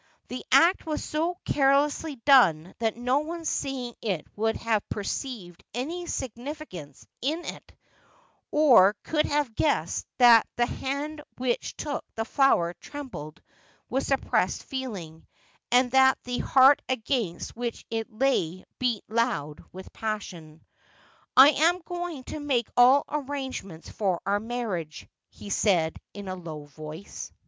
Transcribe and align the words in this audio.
The 0.29 0.43
act 0.51 0.83
was 0.87 1.03
so 1.03 1.37
carelessly 1.45 2.15
done 2.15 2.73
that 2.79 2.97
no 2.97 3.19
one 3.19 3.45
seeing 3.45 3.93
it 4.01 4.25
would 4.35 4.55
have 4.55 4.89
perceived 4.89 5.63
any 5.75 6.07
significance 6.07 7.05
in 7.21 7.45
it, 7.45 7.71
or 8.49 8.95
could 9.03 9.27
have 9.27 9.53
guessed 9.53 10.07
that 10.17 10.47
the 10.55 10.65
hand 10.65 11.21
which 11.37 11.77
took 11.77 12.03
the 12.15 12.25
flower 12.25 12.73
trembled 12.81 13.43
with 13.91 14.07
suppressed 14.07 14.63
feeling, 14.63 15.27
and 15.71 15.91
that 15.91 16.17
the 16.23 16.39
heart 16.39 16.81
against 16.89 17.55
which 17.55 17.85
it 17.91 18.11
lay 18.11 18.65
beat 18.79 19.03
loud 19.07 19.63
with 19.71 19.93
passion.' 19.93 20.65
I 21.37 21.49
am 21.49 21.77
going 21.85 22.23
to 22.23 22.39
make 22.39 22.69
all 22.75 23.03
arrangements 23.07 23.87
for 23.87 24.19
our 24.25 24.39
marriage,' 24.39 25.07
he 25.29 25.51
said 25.51 25.95
in 26.11 26.27
a 26.27 26.33
low 26.35 26.63
voice. 26.65 27.31